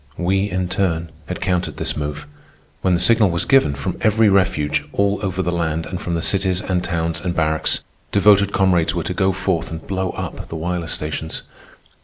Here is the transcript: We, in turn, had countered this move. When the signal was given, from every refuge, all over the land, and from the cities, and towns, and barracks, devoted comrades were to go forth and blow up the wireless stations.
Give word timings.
We, 0.17 0.49
in 0.49 0.67
turn, 0.67 1.11
had 1.27 1.41
countered 1.41 1.77
this 1.77 1.95
move. 1.95 2.25
When 2.81 2.95
the 2.95 2.99
signal 2.99 3.29
was 3.29 3.45
given, 3.45 3.75
from 3.75 3.97
every 4.01 4.29
refuge, 4.29 4.83
all 4.93 5.19
over 5.21 5.43
the 5.43 5.51
land, 5.51 5.85
and 5.85 6.01
from 6.01 6.15
the 6.15 6.23
cities, 6.23 6.59
and 6.59 6.83
towns, 6.83 7.21
and 7.21 7.35
barracks, 7.35 7.83
devoted 8.11 8.51
comrades 8.51 8.95
were 8.95 9.03
to 9.03 9.13
go 9.13 9.31
forth 9.31 9.69
and 9.69 9.85
blow 9.85 10.09
up 10.17 10.47
the 10.47 10.55
wireless 10.55 10.91
stations. 10.93 11.43